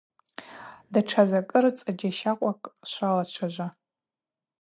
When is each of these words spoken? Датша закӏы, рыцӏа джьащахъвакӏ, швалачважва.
Датша 0.91 1.23
закӏы, 1.29 1.57
рыцӏа 1.63 1.91
джьащахъвакӏ, 1.97 2.71
швалачважва. 2.89 3.67